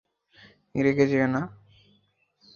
রেগে 0.75 1.05
যেও 1.07 1.27
না। 1.27 1.41